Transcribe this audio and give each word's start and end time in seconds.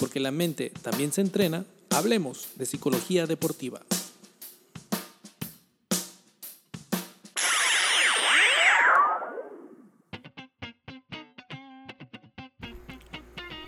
porque 0.00 0.18
la 0.18 0.30
mente 0.30 0.72
también 0.82 1.12
se 1.12 1.20
entrena, 1.20 1.66
hablemos 1.90 2.48
de 2.56 2.64
psicología 2.64 3.26
deportiva. 3.26 3.82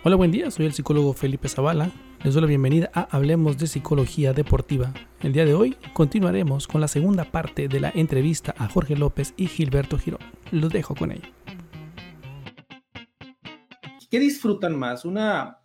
Hola, 0.03 0.17
buen 0.17 0.31
día, 0.31 0.51
soy 0.51 0.65
el 0.65 0.73
psicólogo 0.73 1.13
Felipe 1.13 1.47
Zavala. 1.47 1.91
Les 2.23 2.33
doy 2.33 2.41
la 2.41 2.47
bienvenida 2.47 2.89
a 2.93 3.03
Hablemos 3.15 3.57
de 3.57 3.67
Psicología 3.67 4.33
Deportiva. 4.33 4.93
El 5.21 5.31
día 5.31 5.45
de 5.45 5.53
hoy 5.53 5.77
continuaremos 5.93 6.67
con 6.67 6.81
la 6.81 6.89
segunda 6.89 7.25
parte 7.25 7.69
de 7.69 7.79
la 7.79 7.91
entrevista 7.93 8.53
a 8.57 8.67
Jorge 8.67 8.97
López 8.97 9.33
y 9.37 9.47
Gilberto 9.47 9.97
Girón. 9.97 10.19
Los 10.51 10.73
dejo 10.73 10.95
con 10.95 11.11
ello. 11.11 11.29
¿Qué 14.09 14.19
disfrutan 14.19 14.77
más? 14.77 15.05
¿Una, 15.05 15.62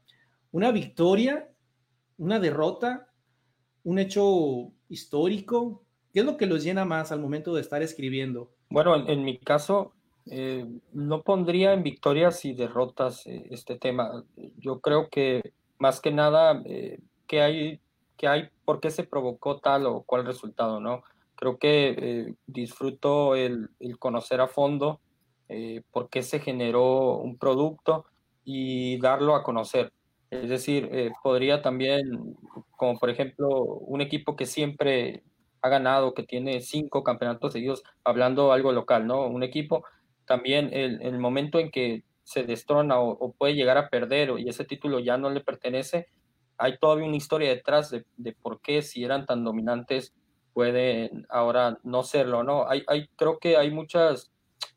una 0.58 0.72
victoria? 0.72 1.48
¿Una 2.16 2.40
derrota? 2.40 3.06
¿Un 3.84 4.00
hecho 4.00 4.72
histórico? 4.88 5.84
¿Qué 6.12 6.20
es 6.20 6.26
lo 6.26 6.36
que 6.36 6.46
los 6.46 6.64
llena 6.64 6.84
más 6.84 7.12
al 7.12 7.20
momento 7.20 7.54
de 7.54 7.60
estar 7.60 7.80
escribiendo? 7.80 8.50
Bueno, 8.68 8.96
en, 9.08 9.22
mi 9.22 9.38
caso, 9.38 9.92
eh, 10.26 10.66
no 10.92 11.22
pondría 11.22 11.74
en 11.74 11.84
victorias 11.84 12.44
y 12.44 12.54
derrotas 12.54 13.24
eh, 13.28 13.46
este 13.50 13.78
tema. 13.78 14.24
Yo 14.56 14.80
creo 14.80 15.08
que 15.08 15.52
más 15.78 16.00
que 16.00 16.10
nada 16.10 16.60
eh, 16.66 16.98
que 17.28 17.40
hay 17.40 17.80
que 18.16 18.26
hay 18.26 18.48
por 18.64 18.80
qué 18.80 18.90
se 18.90 19.04
provocó 19.04 19.58
tal 19.58 19.86
o 19.86 20.02
cual 20.02 20.26
resultado, 20.26 20.80
¿no? 20.80 21.04
Creo 21.36 21.56
que 21.56 22.34
disfruto 22.48 23.36
el, 23.36 23.70
conocer 24.00 24.40
a 24.40 24.48
fondo 24.48 24.98
por 25.92 26.10
qué 26.10 26.24
se 26.24 26.40
generó 26.40 27.18
un 27.18 27.38
producto 27.38 28.06
y 28.44 28.98
darlo 28.98 29.36
a 29.36 29.44
conocer. 29.44 29.92
Es 30.30 30.48
decir, 30.50 30.90
podría 31.22 31.62
también, 31.62 32.36
como 32.76 32.98
por 32.98 33.08
ejemplo, 33.08 33.48
un 33.48 34.00
equipo 34.00 34.36
que 34.36 34.44
siempre 34.46 35.22
ha 35.62 35.68
ganado, 35.68 36.14
que 36.14 36.22
tiene 36.22 36.60
cinco 36.60 37.02
campeonatos 37.02 37.52
seguidos, 37.52 37.82
hablando 38.04 38.52
algo 38.52 38.72
local, 38.72 39.06
¿no? 39.06 39.26
Un 39.26 39.42
equipo 39.42 39.84
también 40.26 40.70
el, 40.72 41.18
momento 41.18 41.58
en 41.58 41.70
que 41.70 42.04
se 42.22 42.44
destrona 42.44 43.00
o, 43.00 43.32
puede 43.32 43.54
llegar 43.54 43.78
a 43.78 43.88
perder 43.88 44.38
y 44.38 44.48
ese 44.48 44.64
título 44.64 45.00
ya 45.00 45.16
no 45.16 45.30
le 45.30 45.40
pertenece, 45.40 46.08
hay 46.58 46.76
todavía 46.78 47.06
una 47.06 47.16
historia 47.16 47.48
detrás 47.48 47.90
de, 47.90 48.32
por 48.34 48.60
qué 48.60 48.82
si 48.82 49.04
eran 49.04 49.26
tan 49.26 49.44
dominantes 49.44 50.12
pueden 50.52 51.26
ahora 51.30 51.78
no 51.84 52.02
serlo, 52.02 52.42
¿no? 52.42 52.68
Hay, 52.68 52.82
hay 52.88 53.08
creo 53.16 53.38
que 53.38 53.56
hay 53.56 53.70
muchas 53.70 54.32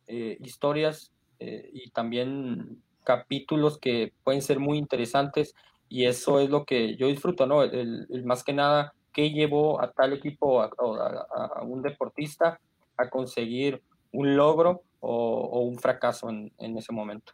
eh, 0.07 0.37
historias 0.39 1.11
eh, 1.39 1.69
y 1.73 1.89
también 1.89 2.81
capítulos 3.03 3.77
que 3.77 4.13
pueden 4.23 4.41
ser 4.41 4.59
muy 4.59 4.77
interesantes 4.77 5.55
y 5.89 6.05
eso 6.05 6.39
es 6.39 6.49
lo 6.49 6.65
que 6.65 6.95
yo 6.95 7.07
disfruto, 7.07 7.45
¿no? 7.45 7.63
El, 7.63 8.07
más 8.25 8.43
que 8.43 8.53
nada, 8.53 8.93
qué 9.13 9.31
llevó 9.31 9.81
a 9.81 9.91
tal 9.91 10.13
equipo, 10.13 10.63
o 10.77 10.95
a 10.95 11.63
un 11.63 11.81
deportista 11.81 12.59
a 12.97 13.09
conseguir 13.09 13.81
un 14.11 14.35
logro 14.35 14.83
o, 14.99 15.61
un 15.61 15.77
fracaso 15.79 16.29
en, 16.29 16.77
ese 16.77 16.93
momento. 16.93 17.33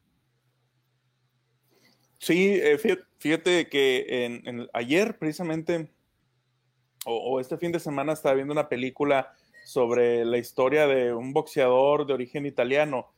Sí, 2.17 2.55
eh, 2.55 2.77
fíjate, 3.19 3.69
que 3.69 4.25
en, 4.25 4.67
ayer 4.73 5.17
precisamente, 5.17 5.91
o, 7.05 7.39
este 7.39 7.57
fin 7.57 7.71
de 7.71 7.79
semana, 7.79 8.13
estaba 8.13 8.35
viendo 8.35 8.53
una 8.53 8.69
película 8.69 9.33
sobre 9.65 10.25
la 10.25 10.37
historia 10.37 10.87
de 10.87 11.13
un 11.13 11.33
boxeador 11.33 12.07
de 12.07 12.13
origen 12.13 12.45
italiano, 12.45 13.11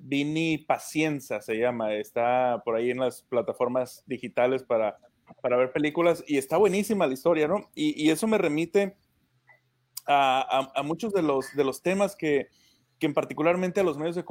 Vini 0.00 0.58
Pacienza 0.58 1.40
se 1.40 1.56
llama, 1.56 1.94
está 1.94 2.62
por 2.64 2.76
ahí 2.76 2.90
en 2.90 2.98
las 2.98 3.22
plataformas 3.22 4.02
digitales 4.06 4.62
para, 4.62 4.98
para 5.40 5.56
ver 5.56 5.72
películas 5.72 6.24
y 6.26 6.38
está 6.38 6.56
buenísima 6.56 7.06
la 7.06 7.14
historia, 7.14 7.48
¿no? 7.48 7.70
Y, 7.74 8.10
eso 8.10 8.26
me 8.26 8.38
remite 8.38 8.96
a, 10.06 10.70
a, 10.74 10.82
muchos 10.82 11.12
de 11.12 11.22
los, 11.22 11.54
de 11.54 11.64
los 11.64 11.82
temas 11.82 12.16
que, 12.16 12.48
que 12.98 13.06
en 13.06 13.14
particularmente 13.14 13.80
a 13.80 13.84
los 13.84 13.98
medios 13.98 14.16
de, 14.16 14.24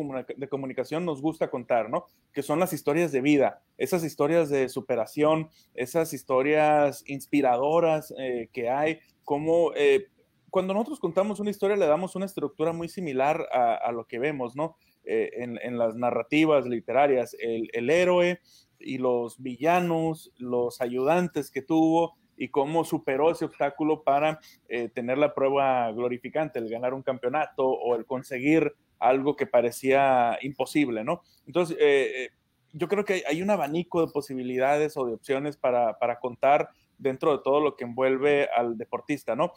comunicación 0.50 1.06
nos 1.06 1.22
gusta 1.22 1.50
contar, 1.50 1.90
¿no? 1.90 2.06
Que 2.34 2.42
son 2.42 2.60
las 2.60 2.74
historias 2.74 3.12
de 3.12 3.22
vida, 3.22 3.62
esas 3.78 4.04
historias 4.04 4.50
de 4.50 4.70
superación, 4.70 5.50
esas 5.74 6.14
historias 6.14 7.04
inspiradoras 7.06 8.14
eh, 8.18 8.50
que 8.52 8.70
hay, 8.70 9.00
como 9.24 9.72
eh, 9.76 10.08
cuando 10.50 10.74
nosotros 10.74 11.00
contamos 11.00 11.40
una 11.40 11.52
historia 11.52 11.76
le 11.76 11.86
damos 11.86 12.16
una 12.16 12.26
estructura 12.26 12.74
muy 12.74 12.88
similar 12.90 13.46
a, 13.52 13.92
lo 13.92 14.08
que 14.08 14.20
vemos, 14.20 14.56
¿no? 14.56 14.78
Eh, 15.08 15.30
en, 15.36 15.78
las 15.78 15.96
narrativas 15.96 16.66
literarias, 16.66 17.36
el, 17.40 17.90
héroe 17.90 18.40
y 18.80 18.98
los 18.98 19.42
villanos, 19.42 20.32
los 20.38 20.82
ayudantes 20.82 21.52
que 21.52 21.62
tuvo, 21.62 22.16
y 22.38 22.50
cómo 22.50 22.84
superó 22.84 23.32
ese 23.32 23.46
obstáculo 23.46 24.04
para 24.04 24.40
eh, 24.68 24.90
tener 24.90 25.18
la 25.18 25.34
prueba 25.34 25.92
glorificante, 25.92 26.60
el 26.60 26.70
ganar 26.70 26.94
un 26.94 27.04
campeonato 27.04 27.66
o 27.66 27.96
el 27.96 28.06
conseguir 28.06 28.74
algo 29.00 29.36
que 29.36 29.48
parecía 29.48 30.38
imposible, 30.42 31.04
¿no? 31.04 31.22
Entonces, 31.46 31.78
eh, 31.80 32.30
yo 32.74 32.88
creo 32.88 33.06
que 33.06 33.24
hay 33.28 33.42
un 33.42 33.52
abanico 33.52 34.06
de 34.06 34.12
posibilidades 34.12 34.98
o 34.98 35.06
de 35.06 35.14
opciones 35.14 35.56
para, 35.56 35.98
para 35.98 36.20
contar 36.20 36.70
dentro 36.98 37.36
de 37.36 37.44
todo 37.44 37.60
lo 37.60 37.76
que 37.76 37.84
envuelve 37.84 38.48
al 38.56 38.78
deportista, 38.78 39.36
¿no? 39.36 39.52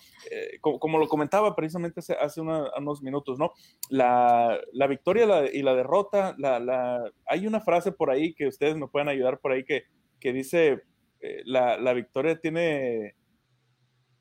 como, 0.60 0.98
lo 0.98 1.08
comentaba 1.08 1.54
precisamente 1.54 2.00
hace, 2.20 2.40
unos 2.40 3.02
minutos, 3.02 3.38
¿no? 3.38 3.52
La, 3.90 4.58
la 4.72 4.86
victoria 4.86 5.50
y 5.52 5.62
la 5.62 5.74
derrota, 5.74 6.34
la, 6.38 6.58
la, 6.58 7.10
hay 7.26 7.46
una 7.46 7.60
frase 7.60 7.92
por 7.92 8.10
ahí 8.10 8.34
que 8.34 8.46
ustedes 8.46 8.76
me 8.76 8.88
pueden 8.88 9.08
ayudar 9.08 9.38
por 9.38 9.52
ahí 9.52 9.64
que, 9.64 9.84
que 10.20 10.32
dice, 10.32 10.82
eh, 11.20 11.42
la, 11.44 11.92
victoria 11.92 12.38
tiene, 12.38 13.14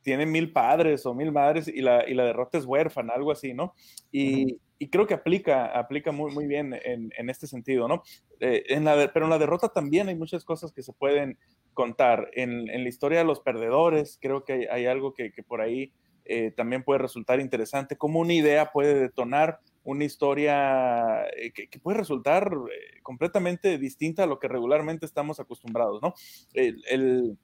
tiene 0.01 0.25
mil 0.25 0.51
padres 0.51 1.05
o 1.05 1.13
mil 1.13 1.31
madres 1.31 1.67
y 1.67 1.81
la, 1.81 2.07
y 2.07 2.13
la 2.13 2.25
derrota 2.25 2.57
es 2.57 2.65
huérfana, 2.65 3.13
algo 3.13 3.31
así, 3.31 3.53
¿no? 3.53 3.73
Y, 4.11 4.59
creo 4.91 5.07
que 5.07 5.15
aplica, 5.15 5.65
aplica 5.77 6.11
muy, 6.11 6.31
muy 6.31 6.45
bien 6.45 6.73
en, 6.83 7.29
este 7.29 7.47
sentido, 7.47 7.87
¿no? 7.87 8.03
Eh, 8.39 8.63
en 8.69 8.85
la 8.85 9.11
pero 9.11 9.25
en 9.25 9.31
la 9.31 9.39
derrota 9.39 9.69
también 9.69 10.07
hay 10.07 10.15
muchas 10.15 10.45
cosas 10.45 10.71
que 10.71 10.83
se 10.83 10.93
pueden 10.93 11.37
contar. 11.77 12.31
En, 12.33 12.65
la 12.65 12.89
historia 12.89 13.19
de 13.19 13.23
los 13.23 13.39
perdedores, 13.39 14.17
creo 14.19 14.43
que 14.43 14.67
hay, 14.71 14.87
algo 14.87 15.13
que, 15.13 15.31
por 15.47 15.61
ahí 15.61 15.93
eh, 16.25 16.49
también 16.49 16.83
puede 16.83 16.97
resultar 16.97 17.39
interesante, 17.39 17.97
cómo 17.97 18.19
una 18.19 18.33
idea 18.33 18.71
puede 18.71 18.95
detonar 18.95 19.59
una 19.83 20.03
historia 20.03 21.27
eh, 21.37 21.53
que, 21.53 21.79
puede 21.79 21.99
resultar 21.99 22.51
eh, 22.51 22.99
completamente 23.03 23.77
distinta 23.77 24.23
a 24.23 24.25
lo 24.25 24.39
que 24.39 24.47
regularmente 24.47 25.05
estamos 25.05 25.39
acostumbrados, 25.39 26.01
¿no? 26.01 26.15
El, 26.55 27.37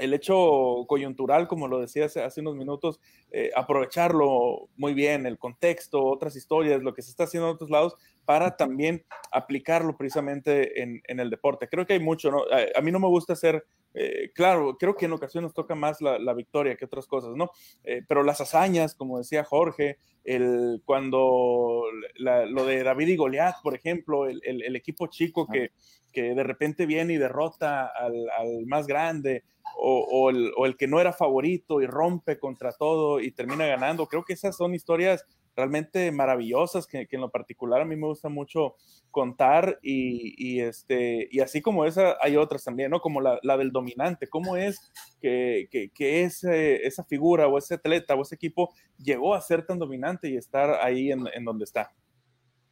hecho 0.00 0.84
coyuntural, 0.88 1.46
como 1.48 1.68
lo 1.68 1.80
decía 1.80 2.06
hace, 2.06 2.40
unos 2.40 2.56
minutos, 2.56 3.00
eh, 3.30 3.50
aprovecharlo 3.54 4.68
muy 4.76 4.94
bien, 4.94 5.26
el 5.26 5.38
contexto, 5.38 6.04
otras 6.04 6.36
historias, 6.36 6.82
lo 6.82 6.94
que 6.94 7.02
se 7.02 7.10
está 7.10 7.24
haciendo 7.24 7.48
en 7.48 7.54
otros 7.54 7.70
lados, 7.70 7.96
para 8.24 8.56
también 8.56 9.04
aplicarlo 9.32 9.96
precisamente 9.96 10.82
en, 10.82 11.02
el 11.06 11.30
deporte. 11.30 11.68
Creo 11.68 11.86
que 11.86 11.94
hay 11.94 12.00
mucho, 12.00 12.30
¿no? 12.30 12.44
a 12.74 12.80
mí 12.80 12.90
no 12.90 13.00
me 13.00 13.08
gusta 13.08 13.32
hacer 13.34 13.64
eh, 13.92 14.30
claro, 14.34 14.76
creo 14.78 14.96
que 14.96 15.06
en 15.06 15.12
ocasiones 15.12 15.52
toca 15.52 15.74
más 15.74 16.00
la, 16.00 16.32
victoria 16.34 16.76
que 16.76 16.84
otras 16.84 17.06
cosas, 17.06 17.34
¿no? 17.34 17.50
Eh, 17.84 18.02
pero 18.06 18.22
las 18.22 18.40
hazañas, 18.40 18.94
como 18.94 19.18
decía 19.18 19.44
Jorge, 19.44 19.98
el, 20.24 20.82
cuando 20.84 21.84
lo 22.18 22.66
de 22.66 22.82
David 22.84 23.08
y 23.08 23.16
Goliat, 23.16 23.56
por 23.62 23.74
ejemplo, 23.74 24.26
el, 24.28 24.76
equipo 24.76 25.08
chico 25.08 25.46
que, 25.46 25.72
que, 26.12 26.34
de 26.34 26.42
repente 26.44 26.86
viene 26.86 27.14
y 27.14 27.18
derrota 27.18 27.86
al, 27.86 28.66
más 28.66 28.86
grande, 28.86 29.42
o, 29.76 30.30
el 30.30 30.76
que 30.76 30.86
no 30.86 31.00
era 31.00 31.12
favorito 31.12 31.80
y 31.80 31.86
rompe 31.86 32.38
contra 32.38 32.72
todo 32.72 33.20
y 33.20 33.32
termina 33.32 33.66
ganando, 33.66 34.06
creo 34.06 34.24
que 34.24 34.34
esas 34.34 34.56
son 34.56 34.74
historias 34.74 35.24
realmente 35.56 36.10
maravillosas 36.12 36.86
que, 36.86 37.06
en 37.10 37.20
lo 37.20 37.30
particular 37.30 37.82
a 37.82 37.84
mí 37.84 37.96
me 37.96 38.06
gusta 38.06 38.28
mucho 38.28 38.76
contar 39.10 39.78
y, 39.82 40.60
este, 40.60 41.28
y 41.30 41.40
así 41.40 41.60
como 41.60 41.84
esa 41.84 42.16
hay 42.20 42.36
otras 42.36 42.64
también, 42.64 42.90
¿no? 42.90 43.00
Como 43.00 43.20
la, 43.20 43.56
del 43.56 43.72
dominante, 43.72 44.28
cómo 44.28 44.56
es 44.56 44.80
que, 45.20 45.68
que, 45.70 46.22
esa 46.24 47.04
figura 47.04 47.46
o 47.48 47.58
ese 47.58 47.74
atleta 47.74 48.14
o 48.14 48.22
ese 48.22 48.36
equipo 48.36 48.72
llegó 48.98 49.34
a 49.34 49.40
ser 49.40 49.66
tan 49.66 49.78
dominante 49.78 50.28
y 50.28 50.36
estar 50.36 50.78
ahí 50.82 51.10
en, 51.10 51.44
donde 51.44 51.64
está. 51.64 51.92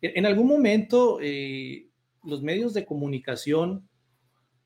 En 0.00 0.26
algún 0.26 0.46
momento 0.46 1.18
eh, 1.20 1.88
los 2.22 2.42
medios 2.42 2.72
de 2.72 2.86
comunicación 2.86 3.88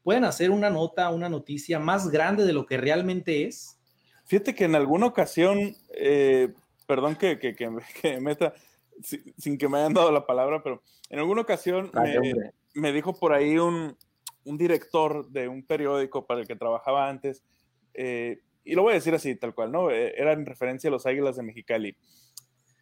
pueden 0.02 0.24
hacer 0.24 0.50
una 0.50 0.70
nota, 0.70 1.10
una 1.10 1.28
noticia 1.28 1.78
más 1.78 2.10
grande 2.10 2.44
de 2.44 2.52
lo 2.52 2.66
que 2.66 2.76
realmente 2.76 3.46
es. 3.46 3.78
Fíjate 4.24 4.54
que 4.54 4.64
en 4.64 4.74
alguna 4.74 5.06
ocasión 5.06 5.76
eh, 5.94 6.52
perdón 6.86 7.16
que, 7.16 7.38
que, 7.38 7.54
que, 7.54 7.70
meta 8.20 8.52
sin, 9.38 9.56
que 9.58 9.68
me 9.68 9.78
hayan 9.78 9.94
dado 9.94 10.12
la 10.12 10.26
palabra, 10.26 10.62
pero 10.62 10.82
en 11.08 11.18
alguna 11.18 11.42
ocasión 11.42 11.90
me, 12.74 12.92
dijo 12.92 13.18
por 13.18 13.32
ahí 13.32 13.58
un, 13.58 13.96
un, 14.44 14.58
director 14.58 15.26
de 15.30 15.48
un 15.48 15.64
periódico 15.64 16.26
para 16.26 16.40
el 16.40 16.46
que 16.46 16.56
trabajaba 16.56 17.08
antes, 17.08 17.42
eh, 17.94 18.40
y 18.64 18.74
lo 18.74 18.82
voy 18.82 18.92
a 18.92 18.96
decir 18.96 19.14
así, 19.14 19.34
tal 19.34 19.54
cual, 19.54 19.72
¿no? 19.72 19.90
Eh, 19.90 20.14
era 20.16 20.32
en 20.32 20.46
referencia 20.46 20.88
a 20.88 20.90
los 20.90 21.06
Águilas 21.06 21.36
de 21.36 21.42
Mexicali. 21.42 21.96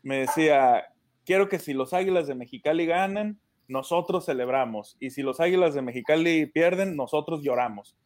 Me 0.03 0.19
decía, 0.21 0.93
quiero 1.25 1.49
que 1.49 1.59
si 1.59 1.73
los 1.73 1.95
Águilas 1.95 2.27
de 2.27 2.35
Mexicali 2.35 2.87
ganan, 2.87 3.41
nosotros 3.71 4.27
celebramos, 4.27 4.97
y 5.01 5.11
si 5.11 5.23
los 5.23 5.41
Águilas 5.41 5.75
de 5.75 5.83
Mexicali 5.83 6.47
pierden, 6.47 6.97
nosotros 6.97 7.43
lloramos. 7.43 7.97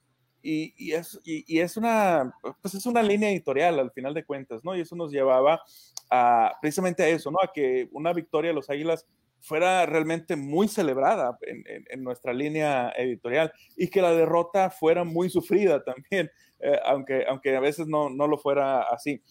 y, 0.43 0.93
es, 0.93 1.19
y, 1.25 1.59
es, 1.61 1.79
una, 1.79 2.35
pues 2.61 2.75
es 2.75 2.85
una 2.85 3.03
línea 3.03 3.31
editorial 3.31 3.79
al 3.79 3.91
final 3.93 4.13
de 4.13 4.27
cuentas, 4.27 4.63
¿no? 4.63 4.77
Y 4.77 4.83
eso 4.83 4.95
nos 4.95 5.11
llevaba 5.11 5.63
a, 6.11 6.53
precisamente 6.61 7.03
a 7.03 7.09
eso, 7.09 7.31
¿no? 7.31 7.39
A 7.43 7.51
que 7.51 7.89
una 7.93 8.13
victoria 8.13 8.51
de 8.51 8.55
los 8.55 8.69
Águilas 8.69 9.07
fuera 9.41 9.85
realmente 9.87 10.37
muy 10.37 10.69
celebrada 10.69 11.39
en, 11.43 12.03
nuestra 12.03 12.33
línea 12.33 12.93
editorial 12.97 13.53
y 13.77 13.89
que 13.89 14.01
la 14.01 14.13
derrota 14.13 14.71
fuera 14.71 15.05
muy 15.05 15.29
sufrida 15.29 15.83
también, 15.85 16.31
eh, 16.61 16.79
aunque, 16.85 17.25
aunque 17.29 17.55
a 17.57 17.61
veces 17.61 17.87
no, 17.87 18.11
no, 18.11 18.27
lo 18.27 18.39
fuera 18.39 18.83
así. 18.83 19.23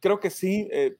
Creo 0.00 0.20
que 0.20 0.30
sí, 0.30 0.68
eh, 0.70 0.96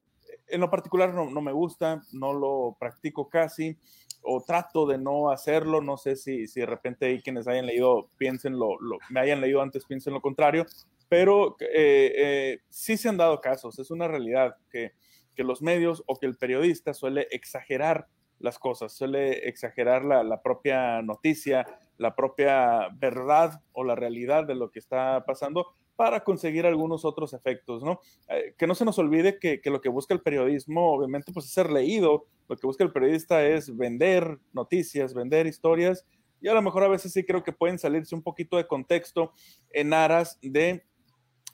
en 0.48 0.60
lo 0.60 0.70
particular 0.70 1.12
no, 1.14 1.31
no, 1.31 1.40
me 1.40 1.52
gusta, 1.52 2.02
no 2.12 2.32
lo 2.32 2.76
practico 2.78 3.28
casi 3.28 3.78
o 4.25 4.43
trato 4.43 4.87
de 4.87 4.99
no 4.99 5.31
hacerlo, 5.31 5.81
no 5.81 5.97
sé 5.97 6.17
si, 6.17 6.47
si 6.47 6.61
de 6.61 6.67
repente 6.67 7.06
hay 7.06 7.21
quienes 7.23 7.47
hayan 7.47 7.67
leído, 7.67 8.09
piensen 8.17 8.59
lo, 8.59 8.79
me 9.11 9.21
hayan 9.21 9.41
leído 9.41 9.62
antes, 9.62 9.85
piensen 9.85 10.15
lo 10.15 10.21
contrario, 10.21 10.67
pero 11.09 11.56
eh, 11.61 12.61
sí 12.69 12.97
se 12.97 13.09
han 13.09 13.17
dado 13.17 13.41
casos, 13.41 13.79
es 13.79 13.91
una 13.91 14.09
realidad 14.09 14.56
que, 14.71 14.93
que 15.35 15.44
los 15.44 15.62
medios 15.62 16.03
o 16.06 16.17
que 16.17 16.26
el 16.26 16.37
periodista 16.37 16.94
suele 16.94 17.29
exagerar 17.31 18.09
las 18.38 18.59
cosas, 18.59 18.93
suele 18.93 19.49
exagerar 19.49 20.05
la, 20.05 20.43
propia 20.43 21.03
noticia, 21.03 21.67
la 21.99 22.15
propia 22.15 22.88
verdad 22.94 23.62
o 23.73 23.85
la 23.85 23.94
realidad 23.94 24.47
de 24.47 24.55
lo 24.55 24.70
que 24.70 24.79
está 24.79 25.25
pasando 25.27 25.75
para 25.96 26.25
conseguir 26.25 26.67
algunos 26.67 27.05
otros 27.05 27.32
efectos, 27.32 27.82
¿no? 27.82 28.00
Eh, 28.29 28.55
que 28.58 28.67
no 28.67 28.75
se 28.75 28.85
nos 28.85 28.99
olvide 28.99 29.38
que, 29.38 29.61
lo 29.64 29.81
que 29.81 29.88
busca 29.88 30.14
el 30.14 30.20
periodismo, 30.20 30.93
obviamente, 30.93 31.32
pues 31.32 31.46
es 31.46 31.52
ser 31.52 31.70
leído, 31.70 32.26
lo 32.49 32.56
que 32.56 32.67
busca 32.67 32.85
el 32.85 32.93
periodista 32.93 33.46
es 33.46 33.75
vender 33.76 34.38
noticias, 34.52 35.14
vender 35.14 35.46
historias, 35.46 36.05
y 36.41 36.49
a 36.49 36.55
lo 36.55 36.62
mejor 36.62 36.85
a 36.85 36.88
veces 36.88 37.12
sí 37.12 37.25
creo 37.25 37.43
que 37.43 37.52
pueden 37.52 37.79
salirse 37.79 38.14
un 38.14 38.23
poquito 38.23 38.56
de 38.56 38.67
contexto 38.67 39.32
en 39.70 39.94
aras 39.94 40.38
de 40.43 40.85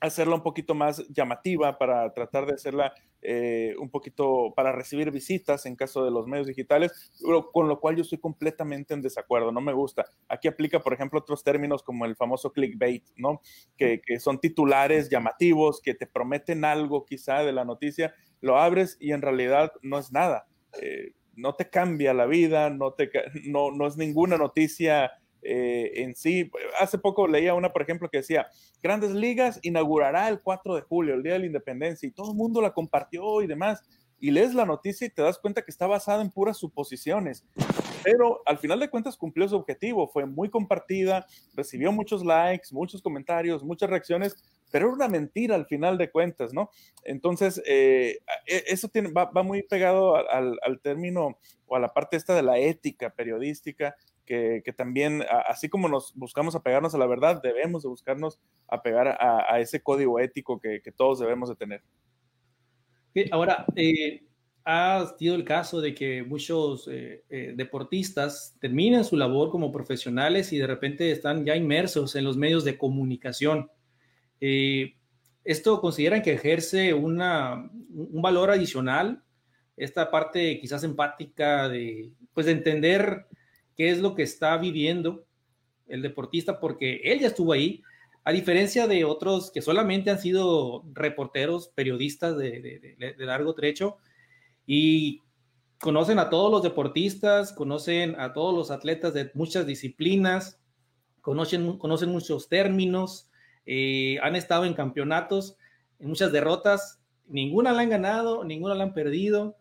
hacerla 0.01 0.35
un 0.35 0.41
poquito 0.41 0.73
más 0.73 1.07
llamativa, 1.09 1.77
para 1.77 2.11
tratar 2.13 2.47
de 2.47 2.55
hacerla 2.55 2.91
eh, 3.21 3.75
un 3.79 3.89
poquito, 3.89 4.51
para 4.55 4.71
recibir 4.71 5.11
visitas 5.11 5.67
en 5.67 5.75
caso 5.75 6.03
de 6.03 6.09
los 6.09 6.25
medios 6.27 6.47
digitales, 6.47 7.13
con 7.53 7.69
lo 7.69 7.79
cual 7.79 7.95
yo 7.95 8.01
estoy 8.01 8.17
completamente 8.17 8.95
en 8.95 9.01
desacuerdo, 9.03 9.51
no 9.51 9.61
me 9.61 9.73
gusta. 9.73 10.05
Aquí 10.27 10.47
aplica, 10.47 10.79
por 10.79 10.93
ejemplo, 10.93 11.19
otros 11.19 11.43
términos 11.43 11.83
como 11.83 12.05
el 12.05 12.15
famoso 12.15 12.51
clickbait, 12.51 13.05
¿no? 13.15 13.41
Que, 13.77 14.01
son 14.19 14.39
titulares 14.39 15.09
llamativos, 15.09 15.81
que 15.81 15.93
te 15.93 16.07
prometen 16.07 16.65
algo 16.65 17.05
quizá 17.05 17.43
de 17.43 17.53
la 17.53 17.63
noticia, 17.63 18.13
lo 18.41 18.57
abres 18.57 18.97
y 18.99 19.11
en 19.11 19.21
realidad 19.21 19.71
no 19.83 19.99
es 19.99 20.11
nada. 20.11 20.47
Eh, 20.81 21.13
no 21.35 21.53
te 21.53 21.69
cambia 21.69 22.13
la 22.13 22.25
vida, 22.25 22.69
no, 22.71 22.93
te, 22.93 23.09
no, 23.45 23.71
no 23.71 23.87
es 23.87 23.97
ninguna 23.97 24.37
noticia 24.37 25.11
eh, 25.41 25.91
en 25.95 26.15
sí. 26.15 26.49
Hace 26.79 26.97
poco 26.97 27.27
leía 27.27 27.53
una, 27.53 27.71
por 27.73 27.81
ejemplo, 27.81 28.09
que 28.09 28.19
decía, 28.19 28.47
Grandes 28.81 29.11
Ligas 29.11 29.59
inaugurará 29.61 30.29
el 30.29 30.41
4 30.41 30.75
de 30.75 30.81
julio, 30.81 31.15
el 31.15 31.23
Día 31.23 31.33
de 31.33 31.39
la 31.39 31.45
Independencia, 31.45 32.07
y 32.07 32.11
todo 32.11 32.31
el 32.31 32.37
mundo 32.37 32.61
la 32.61 32.73
compartió 32.73 33.41
y 33.41 33.47
demás. 33.47 33.83
Y 34.19 34.29
lees 34.29 34.53
la 34.53 34.65
noticia 34.65 35.07
y 35.07 35.09
te 35.09 35.23
das 35.23 35.39
cuenta 35.39 35.63
que 35.63 35.71
está 35.71 35.87
basada 35.87 36.21
en 36.21 36.29
puras 36.29 36.57
suposiciones. 36.57 37.43
Pero 38.03 38.41
al 38.45 38.57
final 38.57 38.79
de 38.79 38.89
cuentas 38.89 39.17
cumplió 39.17 39.47
su 39.47 39.55
objetivo, 39.55 40.07
fue 40.07 40.25
muy 40.25 40.49
compartida, 40.49 41.25
recibió 41.55 41.91
muchos 41.91 42.23
likes, 42.23 42.67
muchos 42.71 43.01
comentarios, 43.01 43.63
muchas 43.63 43.89
reacciones, 43.89 44.35
pero 44.71 44.87
era 44.87 44.95
una 44.95 45.07
mentira 45.07 45.55
al 45.55 45.65
final 45.65 45.97
de 45.97 46.09
cuentas, 46.09 46.53
¿no? 46.53 46.69
Entonces, 47.03 47.61
eh, 47.65 48.19
e, 48.47 48.63
eso 48.67 48.89
va, 49.15 49.43
muy 49.43 49.63
pegado 49.63 50.15
al, 50.15 50.79
término 50.81 51.37
o 51.67 51.75
a 51.75 51.79
la 51.79 51.93
parte 51.93 52.17
esta 52.17 52.35
de 52.35 52.43
la 52.43 52.57
ética 52.57 53.11
periodística 53.11 53.95
que, 54.63 54.73
también, 54.73 55.23
así 55.47 55.67
como 55.67 55.89
nos 55.89 56.13
buscamos 56.15 56.55
apegarnos 56.55 56.95
a 56.95 56.97
la 56.97 57.05
verdad, 57.05 57.41
debemos 57.41 57.83
de 57.83 57.89
buscarnos 57.89 58.39
apegar 58.67 59.09
a, 59.09 59.53
a 59.53 59.59
ese 59.59 59.81
código 59.81 60.19
ético 60.19 60.59
que, 60.59 60.81
todos 60.95 61.19
debemos 61.19 61.49
de 61.49 61.55
tener. 61.55 61.83
Ahora, 63.31 63.65
eh, 63.75 64.23
ha 64.63 65.15
sido 65.17 65.35
el 65.35 65.43
caso 65.43 65.81
de 65.81 65.93
que 65.93 66.23
muchos 66.23 66.87
eh, 66.87 67.23
eh, 67.29 67.53
deportistas 67.57 68.55
terminan 68.61 69.03
su 69.03 69.17
labor 69.17 69.49
como 69.49 69.71
profesionales 69.71 70.53
y 70.53 70.57
de 70.57 70.67
repente 70.67 71.11
están 71.11 71.45
ya 71.45 71.55
inmersos 71.55 72.15
en 72.15 72.23
los 72.23 72.37
medios 72.37 72.63
de 72.63 72.77
comunicación. 72.77 73.69
¿Esto 75.43 75.81
consideran 75.81 76.21
que 76.21 76.33
ejerce 76.33 76.93
una, 76.93 77.69
un 77.89 78.21
valor 78.21 78.49
adicional? 78.49 79.23
Esta 79.75 80.09
parte 80.09 80.59
quizás 80.59 80.83
empática 80.83 81.67
de, 81.67 82.11
pues, 82.33 82.45
de 82.45 82.53
entender 82.53 83.25
qué 83.81 83.89
es 83.89 83.99
lo 83.99 84.13
que 84.13 84.21
está 84.21 84.57
viviendo 84.57 85.25
el 85.87 86.03
deportista, 86.03 86.59
porque 86.59 87.01
él 87.03 87.19
ya 87.19 87.29
estuvo 87.29 87.51
ahí, 87.51 87.81
a 88.23 88.31
diferencia 88.31 88.85
de 88.85 89.05
otros 89.05 89.49
que 89.49 89.63
solamente 89.63 90.11
han 90.11 90.19
sido 90.19 90.83
reporteros, 90.93 91.69
periodistas 91.69 92.37
de, 92.37 92.95
largo 93.17 93.55
trecho, 93.55 93.97
y 94.67 95.23
conocen 95.79 96.19
a 96.19 96.29
todos 96.29 96.51
los 96.51 96.61
deportistas, 96.61 97.53
conocen 97.53 98.19
a 98.19 98.33
todos 98.33 98.53
los 98.53 98.69
atletas 98.69 99.15
de 99.15 99.31
muchas 99.33 99.65
disciplinas, 99.65 100.59
conocen, 101.21 101.79
conocen 101.79 102.11
muchos 102.11 102.49
términos, 102.49 103.31
eh, 103.65 104.19
han 104.21 104.35
estado 104.35 104.65
en 104.65 104.75
campeonatos, 104.75 105.57
en 105.97 106.07
muchas 106.07 106.31
derrotas, 106.31 107.01
ninguna 107.25 107.71
la 107.71 107.81
han 107.81 107.89
ganado, 107.89 108.43
ninguna 108.43 108.75
la 108.75 108.83
han 108.83 108.93
perdido, 108.93 109.57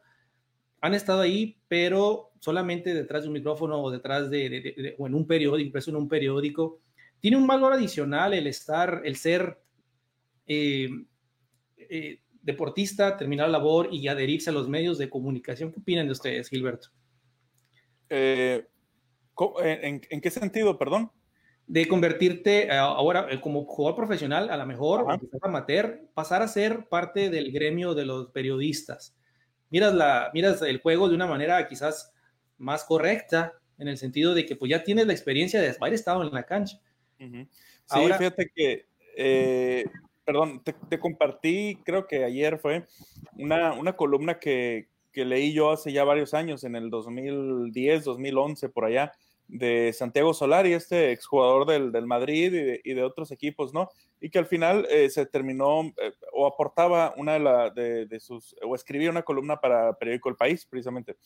han 0.82 0.93
estado 0.93 1.22
ahí, 1.22 1.56
pero 1.69 2.30
solamente 2.41 2.93
detrás 2.93 3.23
de 3.23 3.29
un 3.29 3.35
micrófono 3.35 3.81
o 3.81 3.91
detrás 3.91 4.29
de, 4.29 4.97
o 4.99 5.07
en 5.07 5.15
un 5.15 5.27
periódico, 5.27 5.59
impreso 5.67 5.91
en 5.91 5.97
un 5.97 6.09
periódico. 6.09 6.81
Tiene 7.21 7.37
un 7.37 7.47
valor 7.47 7.73
adicional 7.73 8.35
el 8.35 8.47
estar, 8.49 9.03
el 9.05 9.15
ser 9.17 9.61
eh, 10.47 10.89
eh, 11.77 12.21
deportista, 12.43 13.17
terminar 13.17 13.49
la 13.49 13.59
labor 13.59 13.89
y 13.93 14.09
adherirse 14.09 14.51
a 14.51 14.55
los 14.55 14.69
medios 14.69 14.99
de 14.99 15.09
comunicación. 15.09 15.71
¿Qué 15.71 15.81
opinan 15.81 16.07
de 16.07 16.13
ustedes, 16.13 16.49
Gilberto? 16.49 16.89
Eh, 18.09 18.67
¿en, 19.63 20.21
qué 20.21 20.31
sentido, 20.31 20.77
perdón? 20.79 21.13
De 21.67 21.87
convertirte 21.87 22.73
ahora 22.73 23.29
como 23.41 23.65
jugador 23.65 23.97
profesional, 23.97 24.51
a 24.51 24.57
lo 24.57 24.67
mejor, 24.67 25.07
amateur, 25.43 26.09
pasar 26.15 26.43
a 26.43 26.49
ser 26.49 26.89
parte 26.89 27.31
del 27.31 27.53
gremio 27.53 27.95
de 27.95 28.07
los 28.07 28.31
periodistas 28.33 29.15
miras, 29.71 29.95
la, 29.95 30.31
miras 30.35 30.61
el 30.63 30.81
juego 30.81 31.09
de 31.09 31.15
una 31.15 31.27
manera 31.27 31.67
quizás 31.67 32.13
más 32.61 32.85
correcta, 32.85 33.55
en 33.79 33.89
el 33.89 33.97
sentido 33.97 34.35
de 34.35 34.47
que 34.47 34.55
pues 34.55 34.71
ya 34.71 34.85
tienes 34.85 35.07
la 35.07 35.12
experiencia 35.12 35.61
de 35.61 35.75
haber 35.79 35.95
estado 35.95 36.23
en 36.23 36.33
la 36.33 36.45
cancha. 36.45 36.79
Sí, 37.19 37.49
fíjate 37.87 38.53
que, 38.55 38.87
eh, 39.17 39.84
perdón, 40.25 40.63
te, 40.63 40.99
compartí, 40.99 41.79
creo 41.84 42.06
que 42.06 42.25
ayer 42.25 42.58
fue, 42.58 42.87
una, 43.37 43.73
una 43.73 43.96
columna 43.96 44.39
que, 44.39 44.89
que, 45.13 45.25
leí 45.25 45.53
yo 45.53 45.70
hace 45.70 45.93
ya 45.93 46.05
varios 46.05 46.34
años, 46.34 46.63
en 46.65 46.77
el 46.77 46.91
2010, 46.91 48.05
2011, 48.05 48.69
por 48.69 48.84
allá, 48.84 49.13
de 49.49 49.93
Santiago 49.93 50.32
Solari, 50.32 50.73
este 50.75 51.11
exjugador 51.11 51.67
del, 51.67 51.91
del 51.91 52.06
Madrid 52.06 52.53
y 52.53 52.63
de, 52.63 52.81
y 52.84 52.94
de, 52.94 53.03
otros 53.03 53.32
equipos, 53.32 53.75
¿no? 53.75 53.89
Y 54.20 54.31
que 54.31 54.39
al 54.39 54.46
final 54.46 54.87
eh, 54.91 55.11
se 55.11 55.27
terminó 55.27 55.82
eh, 55.82 56.13
o 56.32 56.46
aportaba 56.46 57.15
una 57.17 57.32
de, 57.32 57.41
la, 57.41 57.70
de, 57.70 58.06
de, 58.06 58.20
sus, 58.20 58.55
o 58.63 58.75
escribía 58.75 59.11
una 59.11 59.23
columna 59.23 59.56
para 59.56 59.94
periódico 59.94 60.29
El 60.29 60.37
País, 60.37 60.65
precisamente. 60.65 61.17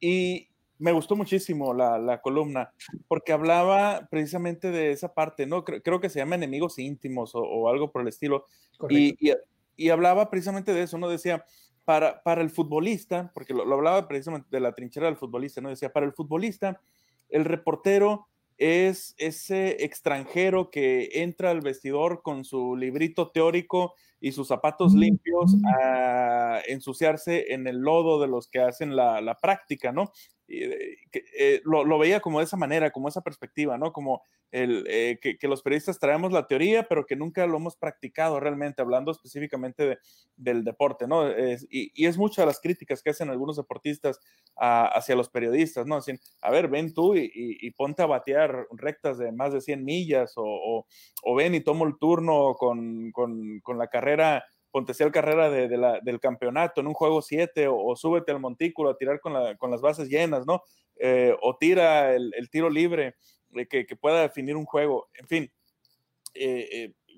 Y 0.00 0.48
me 0.80 0.92
gustó 0.92 1.14
muchísimo 1.14 1.74
la, 1.74 1.98
la 1.98 2.22
columna, 2.22 2.72
porque 3.06 3.32
hablaba 3.32 4.08
precisamente 4.10 4.70
de 4.70 4.92
esa 4.92 5.12
parte, 5.12 5.46
¿no? 5.46 5.62
Creo, 5.62 5.82
creo 5.82 6.00
que 6.00 6.08
se 6.08 6.18
llama 6.18 6.36
enemigos 6.36 6.78
íntimos 6.78 7.34
o, 7.34 7.40
o 7.40 7.68
algo 7.68 7.92
por 7.92 8.02
el 8.02 8.08
estilo. 8.08 8.46
Y, 8.88 9.14
y, 9.20 9.34
y, 9.76 9.90
hablaba 9.90 10.30
precisamente 10.30 10.72
de 10.72 10.82
eso, 10.82 10.96
¿no? 10.96 11.08
Decía, 11.08 11.44
para, 11.84 12.22
para 12.22 12.40
el 12.40 12.48
futbolista, 12.48 13.30
porque 13.34 13.52
lo, 13.52 13.66
lo 13.66 13.74
hablaba 13.74 14.08
precisamente 14.08 14.48
de 14.50 14.60
la 14.60 14.72
trinchera 14.72 15.06
del 15.06 15.16
futbolista, 15.16 15.60
¿no? 15.60 15.68
Decía, 15.68 15.92
para 15.92 16.06
el 16.06 16.12
futbolista, 16.12 16.80
el 17.28 17.44
reportero 17.44 18.26
es 18.56 19.14
ese 19.18 19.84
extranjero 19.84 20.70
que 20.70 21.10
entra 21.14 21.50
al 21.50 21.60
vestidor 21.60 22.22
con 22.22 22.44
su 22.44 22.74
librito 22.76 23.30
teórico 23.30 23.94
y 24.20 24.32
sus 24.32 24.48
zapatos 24.48 24.94
limpios 24.94 25.56
a 25.76 26.60
ensuciarse 26.66 27.52
en 27.52 27.66
el 27.66 27.78
lodo 27.78 28.20
de 28.20 28.28
los 28.28 28.48
que 28.48 28.60
hacen 28.60 28.94
la, 28.96 29.20
la 29.20 29.36
práctica, 29.36 29.92
¿no? 29.92 30.12
Eh, 30.52 31.60
lo, 31.64 31.84
lo, 31.84 31.98
veía 31.98 32.20
como 32.20 32.40
de 32.40 32.44
esa 32.44 32.56
manera, 32.56 32.90
como 32.90 33.08
esa 33.08 33.20
perspectiva, 33.20 33.78
¿no? 33.78 33.92
Como 33.92 34.22
el, 34.50 34.84
eh, 34.88 35.18
que, 35.22 35.38
que, 35.38 35.46
los 35.46 35.62
periodistas 35.62 36.00
traemos 36.00 36.32
la 36.32 36.48
teoría, 36.48 36.88
pero 36.88 37.06
que 37.06 37.14
nunca 37.14 37.46
lo 37.46 37.56
hemos 37.58 37.76
practicado 37.76 38.40
realmente, 38.40 38.82
hablando 38.82 39.12
específicamente 39.12 39.86
de, 39.86 39.98
del 40.36 40.64
deporte, 40.64 41.06
¿no? 41.06 41.28
Es, 41.28 41.66
y, 41.70 41.92
y, 41.94 42.06
es 42.06 42.18
muchas 42.18 42.46
las 42.46 42.60
críticas 42.60 43.00
que 43.00 43.10
hacen 43.10 43.30
algunos 43.30 43.56
deportistas 43.56 44.18
a, 44.56 44.86
hacia 44.86 45.14
los 45.14 45.28
periodistas, 45.28 45.86
¿no? 45.86 45.96
Así, 45.96 46.12
a 46.42 46.50
ver, 46.50 46.66
ven 46.66 46.92
tú 46.92 47.14
y, 47.14 47.30
y, 47.32 47.70
ponte 47.70 48.02
a 48.02 48.06
batear 48.06 48.66
rectas 48.72 49.18
de 49.18 49.30
más 49.30 49.52
de 49.52 49.60
100 49.60 49.84
millas, 49.84 50.32
o, 50.36 50.44
o, 50.44 50.86
o 51.22 51.34
ven 51.36 51.54
y 51.54 51.60
tomo 51.60 51.86
el 51.86 51.96
turno 51.96 52.54
con, 52.58 53.12
con, 53.12 53.60
con 53.60 53.78
la 53.78 53.86
carrera 53.86 54.44
el 54.72 55.12
carrera 55.12 55.50
del 55.50 56.20
campeonato 56.20 56.80
en 56.80 56.86
un 56.86 56.94
juego 56.94 57.22
7 57.22 57.68
o, 57.68 57.96
súbete 57.96 58.32
al 58.32 58.40
montículo 58.40 58.90
a 58.90 58.96
tirar 58.96 59.20
con, 59.20 59.32
la, 59.32 59.56
con 59.56 59.70
las 59.70 59.80
bases 59.80 60.08
llenas, 60.08 60.46
¿no? 60.46 60.62
Eh, 60.96 61.34
o 61.42 61.56
tira 61.56 62.14
el, 62.14 62.50
tiro 62.50 62.68
libre 62.68 63.16
eh, 63.54 63.66
que, 63.66 63.96
pueda 63.96 64.22
definir 64.22 64.56
un 64.56 64.64
juego. 64.64 65.08
En 65.14 65.26
fin, 65.26 65.52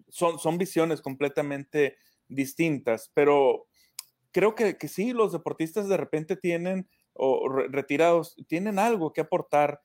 son, 0.09 0.39
son 0.39 0.57
visiones 0.57 1.03
completamente 1.03 1.97
distintas, 2.29 3.11
pero 3.13 3.67
creo 4.31 4.55
que, 4.55 4.77
sí, 4.89 5.13
los 5.13 5.33
deportistas 5.33 5.89
de 5.89 5.97
repente 5.97 6.37
tienen, 6.37 6.89
o 7.13 7.49
retirados, 7.49 8.35
tienen 8.49 8.79
algo 8.79 9.13
que 9.13 9.21
aportar 9.21 9.83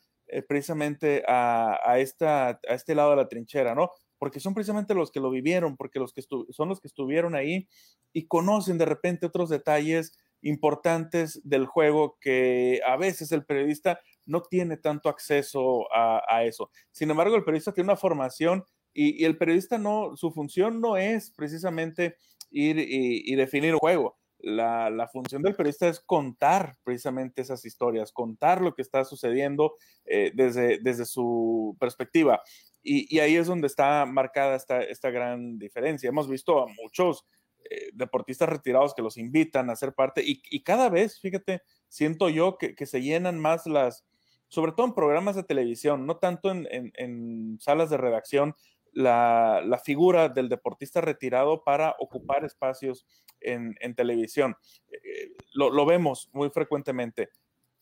precisamente 0.47 1.23
a, 1.27 1.97
esta, 1.99 2.49
a 2.49 2.73
este 2.73 2.95
lado 2.95 3.11
de 3.11 3.17
la 3.17 3.27
trinchera, 3.27 3.75
¿no? 3.75 3.91
Porque 4.17 4.39
son 4.39 4.53
precisamente 4.53 4.93
los 4.93 5.11
que 5.11 5.19
lo 5.19 5.29
vivieron, 5.29 5.77
porque 5.77 5.99
los 5.99 6.13
que 6.13 6.21
son 6.21 6.69
los 6.69 6.79
que 6.79 6.87
estuvieron 6.87 7.35
ahí 7.35 7.67
y 8.13 8.27
conocen 8.27 8.77
de 8.77 8.85
repente 8.85 9.25
otros 9.25 9.49
detalles 9.49 10.17
importantes 10.41 11.41
del 11.43 11.65
juego 11.65 12.17
que 12.21 12.81
a 12.85 12.95
veces 12.97 13.31
el 13.31 13.45
periodista 13.45 13.99
no 14.25 14.41
tiene 14.41 14.77
tanto 14.77 15.09
acceso 15.09 15.87
a, 15.93 16.43
eso. 16.43 16.69
Sin 16.91 17.09
embargo, 17.09 17.35
el 17.35 17.43
periodista 17.43 17.73
tiene 17.73 17.89
una 17.89 17.97
formación 17.97 18.63
y, 18.93 19.25
el 19.25 19.37
periodista 19.37 19.77
no, 19.77 20.15
su 20.15 20.31
función 20.31 20.81
no 20.81 20.97
es 20.97 21.31
precisamente 21.31 22.17
ir 22.51 22.77
y, 22.79 23.35
definir 23.35 23.73
un 23.73 23.79
juego. 23.79 24.17
La, 24.39 25.09
función 25.11 25.41
del 25.41 25.55
periodista 25.55 25.87
es 25.87 25.99
contar 25.99 26.77
precisamente 26.83 27.41
esas 27.41 27.65
historias, 27.65 28.11
contar 28.11 28.61
lo 28.61 28.75
que 28.75 28.83
está 28.83 29.03
sucediendo 29.05 29.75
eh, 30.05 30.31
desde, 30.35 30.79
desde 30.79 31.05
su 31.05 31.75
perspectiva. 31.79 32.41
Y, 32.83 33.19
ahí 33.19 33.35
es 33.35 33.47
donde 33.47 33.67
está 33.67 34.05
marcada 34.05 34.55
esta, 34.55 34.81
esta 34.81 35.09
gran 35.09 35.59
diferencia. 35.59 36.07
Hemos 36.07 36.29
visto 36.29 36.61
a 36.61 36.67
muchos 36.67 37.25
eh, 37.69 37.89
deportistas 37.93 38.47
retirados 38.47 38.93
que 38.93 39.01
los 39.01 39.17
invitan 39.17 39.69
a 39.69 39.75
ser 39.75 39.93
parte 39.93 40.21
y, 40.23 40.63
cada 40.63 40.89
vez, 40.89 41.19
fíjate, 41.19 41.63
siento 41.89 42.29
yo 42.29 42.57
que, 42.57 42.85
se 42.85 43.01
llenan 43.01 43.39
más 43.39 43.65
las, 43.65 44.05
sobre 44.47 44.71
todo 44.71 44.85
en 44.87 44.93
programas 44.93 45.35
de 45.35 45.43
televisión, 45.43 46.05
no 46.05 46.15
tanto 46.17 46.49
en, 46.49 47.57
salas 47.59 47.89
de 47.89 47.97
redacción, 47.97 48.55
la, 48.93 49.81
figura 49.83 50.29
del 50.29 50.47
deportista 50.47 51.01
retirado 51.01 51.63
para 51.65 51.95
ocupar 51.99 52.45
espacios 52.45 53.05
en, 53.41 53.75
televisión. 53.95 54.55
Eh, 54.89 55.33
lo, 55.51 55.69
lo, 55.69 55.85
vemos 55.85 56.29
muy 56.31 56.49
frecuentemente, 56.49 57.29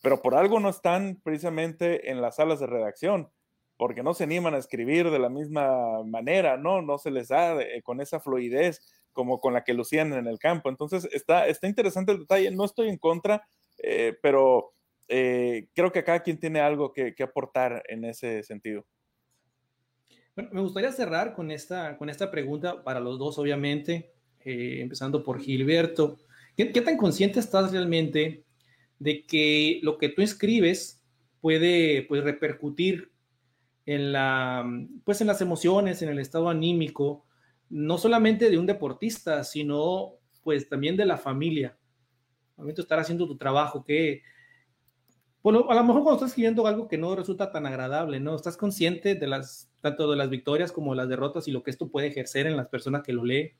pero 0.02 0.20
por 0.20 0.34
algo 0.34 0.58
no 0.58 0.68
están 0.68 1.20
precisamente 1.22 2.10
en 2.10 2.20
las 2.20 2.36
salas 2.36 2.58
de 2.58 2.66
redacción 2.66 3.30
porque 3.76 4.02
no 4.02 4.14
se 4.14 4.24
animan 4.24 4.54
a 4.54 4.58
escribir 4.58 5.10
de 5.10 5.18
la 5.18 5.28
misma 5.28 6.02
manera, 6.04 6.56
¿no? 6.56 6.82
No 6.82 6.98
se 6.98 7.10
les 7.10 7.28
da 7.28 7.60
eh, 7.60 7.82
con 7.82 8.00
esa 8.00 8.20
fluidez 8.20 8.80
como 9.12 9.40
con 9.40 9.54
la 9.54 9.64
que 9.64 9.74
lucían 9.74 10.12
en 10.12 10.26
el 10.26 10.38
campo. 10.38 10.68
Entonces, 10.68 11.08
está, 11.12 11.46
está 11.46 11.66
interesante 11.66 12.12
el 12.12 12.20
detalle. 12.20 12.50
No 12.50 12.64
estoy 12.64 12.88
en 12.88 12.98
contra, 12.98 13.46
eh, 13.78 14.14
pero 14.22 14.72
eh, 15.08 15.68
creo 15.74 15.92
que 15.92 16.04
cada 16.04 16.22
quien 16.22 16.38
tiene 16.38 16.60
algo 16.60 16.92
que, 16.92 17.14
aportar 17.22 17.82
en 17.88 18.04
ese 18.04 18.42
sentido. 18.42 18.86
Bueno, 20.34 20.50
me 20.52 20.60
gustaría 20.60 20.92
cerrar 20.92 21.34
con 21.34 21.50
esta, 21.50 21.96
con 21.96 22.10
esta 22.10 22.30
pregunta 22.30 22.82
para 22.84 23.00
los 23.00 23.18
dos, 23.18 23.38
obviamente, 23.38 24.12
empezando 24.44 25.22
por 25.22 25.40
Gilberto. 25.40 26.18
¿Qué, 26.56 26.72
¿Qué 26.72 26.82
tan 26.82 26.98
consciente 26.98 27.40
estás 27.40 27.72
realmente 27.72 28.44
de 28.98 29.24
que 29.26 29.80
lo 29.82 29.96
que 29.96 30.10
tú 30.10 30.22
escribes 30.22 31.02
puede 31.40 32.02
pues, 32.02 32.22
repercutir 32.22 33.15
en, 33.86 34.12
la, 34.12 34.64
pues 35.04 35.20
en 35.20 35.28
las 35.28 35.40
emociones, 35.40 36.02
en 36.02 36.10
el 36.10 36.18
estado 36.18 36.48
anímico, 36.48 37.24
no 37.70 37.98
solamente 37.98 38.50
de 38.50 38.58
un 38.58 38.66
deportista, 38.66 39.42
sino 39.44 40.14
pues 40.42 40.68
también 40.68 40.96
de 40.96 41.06
la 41.06 41.16
familia. 41.16 41.78
Al 42.56 42.64
momento 42.64 42.82
de 42.82 42.84
estar 42.84 42.98
haciendo 42.98 43.26
tu 43.26 43.36
trabajo, 43.36 43.84
que 43.84 44.22
bueno, 45.46 45.66
a 45.68 45.76
lo 45.76 45.84
mejor 45.84 46.02
cuando 46.02 46.16
estás 46.16 46.30
escribiendo 46.30 46.66
algo 46.66 46.88
que 46.88 46.98
no 46.98 47.14
resulta 47.14 47.52
tan 47.52 47.66
agradable, 47.66 48.18
¿no? 48.18 48.34
Estás 48.34 48.56
consciente 48.56 49.14
de 49.14 49.28
las, 49.28 49.70
tanto 49.80 50.10
de 50.10 50.16
las 50.16 50.28
victorias 50.28 50.72
como 50.72 50.90
de 50.90 50.96
las 50.96 51.08
derrotas 51.08 51.46
y 51.46 51.52
lo 51.52 51.62
que 51.62 51.70
esto 51.70 51.88
puede 51.88 52.08
ejercer 52.08 52.48
en 52.48 52.56
las 52.56 52.66
personas 52.66 53.04
que 53.04 53.12
lo 53.12 53.24
leen. 53.24 53.52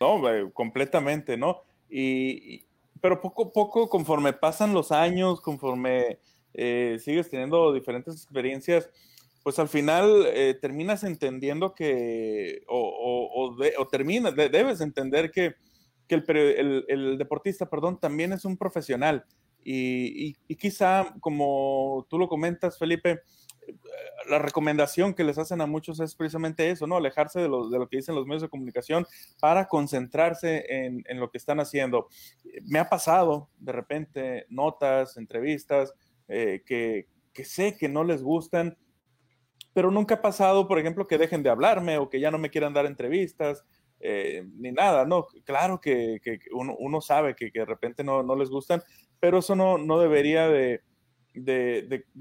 No, 0.00 0.22
completamente, 0.54 1.36
¿no? 1.36 1.60
Y, 1.90 2.64
pero 3.02 3.20
poco 3.20 3.48
a 3.48 3.52
poco, 3.52 3.90
conforme 3.90 4.32
pasan 4.32 4.72
los 4.72 4.92
años, 4.92 5.42
conforme 5.42 6.20
eh, 6.54 6.96
sigues 7.00 7.28
teniendo 7.28 7.70
diferentes 7.74 8.14
experiencias, 8.14 8.88
pues 9.46 9.60
al 9.60 9.68
final 9.68 10.26
eh, 10.26 10.58
terminas 10.60 11.04
entendiendo 11.04 11.72
que, 11.72 12.64
o, 12.66 13.54
o, 13.78 13.86
terminas, 13.86 14.34
debes 14.34 14.80
entender 14.80 15.30
que, 15.30 15.54
el, 16.08 17.16
deportista, 17.16 17.70
perdón, 17.70 18.00
también 18.00 18.32
es 18.32 18.44
un 18.44 18.56
profesional. 18.56 19.24
Y, 19.62 20.34
quizá, 20.56 21.14
como 21.20 22.08
tú 22.10 22.18
lo 22.18 22.26
comentas, 22.26 22.76
Felipe, 22.76 23.20
la 24.28 24.40
recomendación 24.40 25.14
que 25.14 25.22
les 25.22 25.38
hacen 25.38 25.60
a 25.60 25.66
muchos 25.66 26.00
es 26.00 26.16
precisamente 26.16 26.68
eso, 26.68 26.88
¿no? 26.88 26.96
Alejarse 26.96 27.38
de 27.38 27.48
lo, 27.48 27.68
de 27.68 27.78
lo 27.78 27.88
que 27.88 27.98
dicen 27.98 28.16
los 28.16 28.26
medios 28.26 28.42
de 28.42 28.48
comunicación 28.48 29.06
para 29.38 29.68
concentrarse 29.68 30.64
en, 30.68 31.20
lo 31.20 31.30
que 31.30 31.38
están 31.38 31.60
haciendo. 31.60 32.08
Me 32.64 32.80
ha 32.80 32.88
pasado 32.88 33.48
de 33.58 33.70
repente 33.70 34.46
notas, 34.48 35.16
entrevistas 35.16 35.94
eh, 36.26 36.64
que, 36.66 37.06
que 37.32 37.44
sé 37.44 37.76
que 37.76 37.88
no 37.88 38.02
les 38.02 38.24
gustan 38.24 38.76
pero 39.76 39.90
nunca 39.90 40.14
ha 40.14 40.22
pasado, 40.22 40.66
por 40.66 40.78
ejemplo, 40.78 41.06
que 41.06 41.18
dejen 41.18 41.42
de 41.42 41.50
hablarme 41.50 41.98
o 41.98 42.08
que 42.08 42.18
ya 42.18 42.30
no 42.30 42.38
me 42.38 42.48
quieran 42.48 42.72
dar 42.72 42.86
entrevistas, 42.86 43.62
eh, 44.00 44.42
ni 44.54 44.72
nada, 44.72 45.04
¿no? 45.04 45.26
Claro 45.44 45.82
que, 45.82 46.18
uno, 46.50 47.00
sabe 47.02 47.36
que, 47.36 47.50
de 47.52 47.66
repente 47.66 48.02
no, 48.02 48.34
les 48.36 48.48
gustan, 48.48 48.82
pero 49.20 49.40
eso 49.40 49.54
no, 49.54 49.76
no 49.76 50.00
debería 50.00 50.48
de, 50.48 50.80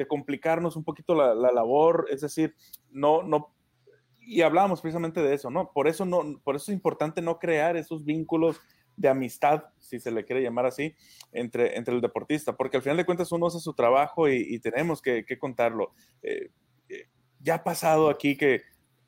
complicarnos 0.10 0.76
un 0.76 0.84
poquito 0.84 1.16
la, 1.16 1.34
labor, 1.34 2.08
es 2.12 2.20
decir, 2.20 2.54
no, 2.92 3.24
no, 3.24 3.56
y 4.20 4.42
hablamos 4.42 4.82
precisamente 4.82 5.22
de 5.22 5.34
eso, 5.34 5.50
¿no? 5.50 5.72
Por 5.72 5.88
eso, 5.88 6.04
no, 6.04 6.38
por 6.44 6.58
eso 6.58 6.74
es 6.74 6.76
importante 6.76 7.22
no 7.22 7.40
crear 7.40 7.78
esos 7.78 8.04
vínculos 8.04 8.60
de 8.98 9.08
amistad, 9.08 9.64
si 9.80 10.02
se 10.02 10.12
le 10.12 10.26
quiere 10.26 10.44
llamar 10.44 10.66
así, 10.66 10.94
entre, 11.32 11.78
entre 11.78 11.96
el 11.96 12.02
deportista, 12.02 12.58
porque 12.58 12.76
al 12.76 12.84
final 12.84 12.98
de 12.98 13.06
cuentas 13.06 13.32
uno 13.32 13.48
hace 13.48 13.62
su 13.62 13.74
trabajo 13.74 14.28
y, 14.28 14.60
tenemos 14.60 15.02
que, 15.02 15.24
contarlo. 15.40 15.94
Eh, 16.22 16.50
ya 17.46 17.56
ha 17.56 17.64
pasado 17.64 18.10
aquí 18.10 18.36
que, 18.36 18.64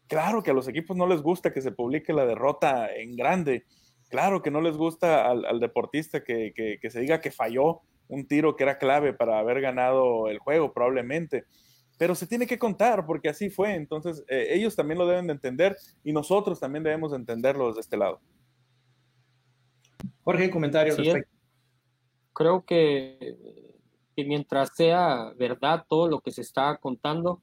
claro 0.08 0.44
que 0.44 0.52
a 0.52 0.54
los 0.54 0.68
equipos 0.68 0.96
no 0.96 1.08
les 1.08 1.22
gusta 1.22 1.52
que 1.52 1.62
se 1.62 1.72
publique 1.72 2.14
la 2.14 2.26
derrota 2.26 2.94
en 2.94 3.16
grande, 3.16 3.66
claro 4.10 4.42
que 4.42 4.52
no 4.52 4.62
les 4.62 4.78
gusta 4.78 5.30
al, 5.30 5.60
deportista 5.60 6.24
que, 6.24 6.80
se 6.90 7.00
diga 7.00 7.20
que 7.20 7.32
falló 7.32 7.82
un 8.08 8.28
tiro 8.28 8.56
que 8.56 8.64
era 8.64 8.78
clave 8.78 9.12
para 9.12 9.40
haber 9.40 9.60
ganado 9.60 10.30
el 10.30 10.38
juego 10.38 10.72
probablemente, 10.72 11.46
pero 11.98 12.14
se 12.14 12.28
tiene 12.28 12.46
que 12.46 12.60
contar 12.60 13.06
porque 13.08 13.28
así 13.28 13.50
fue, 13.50 13.74
entonces 13.74 14.24
eh, 14.30 14.50
ellos 14.52 14.76
también 14.76 15.00
lo 15.00 15.08
deben 15.08 15.28
de 15.28 15.34
entender 15.34 15.76
y 16.04 16.14
nosotros 16.14 16.60
también 16.60 16.84
debemos 16.84 17.12
de 17.12 17.18
entenderlo 17.18 17.68
desde 17.70 17.82
este 17.82 17.98
lado. 17.98 18.22
Jorge, 20.24 20.50
comentarios 20.52 20.98
Creo 22.34 22.64
que, 22.64 23.36
que 24.16 24.24
mientras 24.24 24.76
sea 24.76 25.34
verdad 25.38 25.86
todo 25.90 26.08
lo 26.08 26.22
que 26.22 26.30
se 26.30 26.42
está 26.42 26.78
contando, 26.78 27.42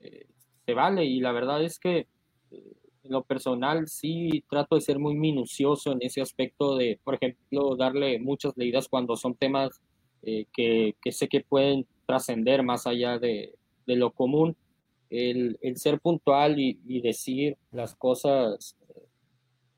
eh, 0.00 0.26
se 0.66 0.74
vale 0.74 1.04
y 1.04 1.20
la 1.20 1.32
verdad 1.32 1.62
es 1.62 1.78
que 1.78 2.06
eh, 2.50 2.72
en 3.04 3.12
lo 3.12 3.22
personal 3.22 3.88
sí 3.88 4.44
trato 4.50 4.74
de 4.74 4.80
ser 4.80 4.98
muy 4.98 5.14
minucioso 5.14 5.92
en 5.92 5.98
ese 6.02 6.20
aspecto 6.20 6.76
de, 6.76 7.00
por 7.04 7.14
ejemplo, 7.14 7.76
darle 7.76 8.18
muchas 8.18 8.56
leídas 8.56 8.88
cuando 8.88 9.16
son 9.16 9.34
temas 9.34 9.80
eh, 10.22 10.46
que, 10.52 10.94
que, 11.02 11.12
sé 11.12 11.28
que 11.28 11.40
pueden 11.40 11.86
trascender 12.06 12.62
más 12.62 12.86
allá 12.86 13.18
de, 13.18 13.54
de 13.86 13.96
lo 13.96 14.10
común. 14.12 14.56
El, 15.10 15.58
el, 15.62 15.78
ser 15.78 16.00
puntual 16.00 16.60
y, 16.60 16.78
y 16.86 17.00
decir 17.00 17.56
las 17.72 17.94
cosas 17.94 18.76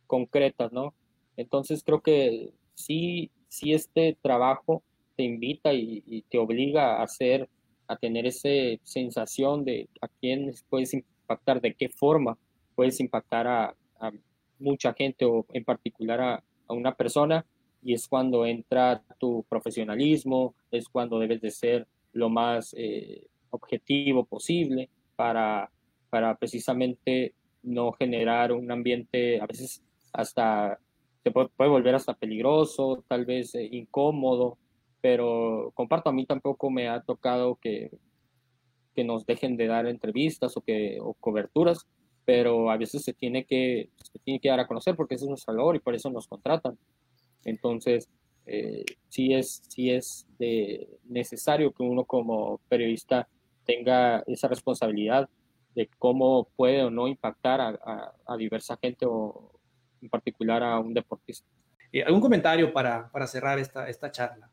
concretas, 0.08 0.72
¿no? 0.72 0.92
Entonces 1.36 1.84
creo 1.84 2.00
que 2.00 2.50
sí, 2.74 3.30
sí 3.46 3.72
este 3.72 4.18
trabajo 4.20 4.82
te 5.16 5.22
invita 5.22 5.72
y, 5.72 6.02
y 6.04 6.22
te 6.22 6.38
obliga 6.38 6.96
a 6.96 7.04
hacer 7.04 7.48
a 7.90 7.96
tener 7.96 8.24
esa 8.24 8.48
sensación 8.84 9.64
de 9.64 9.88
a 10.00 10.06
quién 10.06 10.52
puedes 10.68 10.94
impactar, 10.94 11.60
de 11.60 11.74
qué 11.74 11.88
forma 11.88 12.38
puedes 12.76 13.00
impactar 13.00 13.46
a, 13.48 13.74
mucha 14.60 14.92
gente 14.92 15.24
o 15.24 15.46
en 15.52 15.64
particular 15.64 16.20
a, 16.20 16.42
una 16.68 16.94
persona. 16.94 17.44
Y 17.82 17.94
es 17.94 18.06
cuando 18.06 18.46
entra 18.46 19.02
tu 19.18 19.44
profesionalismo, 19.48 20.54
es 20.70 20.88
cuando 20.88 21.18
debes 21.18 21.40
de 21.40 21.50
ser 21.50 21.88
lo 22.12 22.28
más 22.28 22.74
eh, 22.78 23.26
objetivo 23.50 24.24
posible 24.24 24.88
para, 25.16 25.70
para 26.10 26.36
precisamente 26.36 27.34
no 27.62 27.90
generar 27.92 28.52
un 28.52 28.70
ambiente 28.70 29.40
a 29.40 29.46
veces 29.46 29.82
hasta 30.12 30.78
se 31.22 31.30
puede, 31.32 31.50
volver 31.58 31.94
hasta 31.94 32.14
peligroso, 32.14 33.04
tal 33.08 33.24
vez 33.24 33.54
eh, 33.54 33.68
incómodo, 33.72 34.58
pero 35.00 35.72
comparto, 35.74 36.10
a 36.10 36.12
mí 36.12 36.26
tampoco 36.26 36.70
me 36.70 36.88
ha 36.88 37.00
tocado 37.00 37.56
que, 37.56 37.90
que 38.94 39.04
nos 39.04 39.26
dejen 39.26 39.56
de 39.56 39.66
dar 39.66 39.86
entrevistas 39.86 40.56
o, 40.56 40.60
que, 40.60 40.98
o 41.00 41.14
coberturas, 41.14 41.86
pero 42.24 42.70
a 42.70 42.76
veces 42.76 43.02
se 43.02 43.12
tiene, 43.12 43.44
que, 43.44 43.90
se 44.12 44.18
tiene 44.20 44.40
que 44.40 44.48
dar 44.48 44.60
a 44.60 44.66
conocer 44.66 44.96
porque 44.96 45.14
ese 45.14 45.24
es 45.24 45.28
nuestro 45.28 45.54
valor 45.54 45.76
y 45.76 45.80
por 45.80 45.94
eso 45.94 46.10
nos 46.10 46.28
contratan. 46.28 46.78
Entonces, 47.44 48.08
eh, 48.46 48.84
sí 49.08 49.32
es, 49.32 49.62
sí 49.68 49.90
es 49.90 50.26
de 50.38 50.88
necesario 51.04 51.72
que 51.72 51.82
uno 51.82 52.04
como 52.04 52.60
periodista 52.68 53.28
tenga 53.64 54.22
esa 54.26 54.48
responsabilidad 54.48 55.28
cómo 55.98 56.48
puede 56.56 56.82
o 56.82 56.90
no 56.90 57.08
impactar 57.08 57.60
a, 57.60 58.36
diversa 58.36 58.78
gente 58.80 59.06
o 59.06 59.52
en 60.00 60.08
particular 60.08 60.62
a 60.62 60.78
un 60.78 60.94
deportista. 60.94 61.46
¿Algún 62.06 62.20
comentario 62.20 62.72
para, 62.72 63.10
cerrar 63.26 63.58
esta, 63.58 63.88
esta 63.88 64.10
charla? 64.10 64.50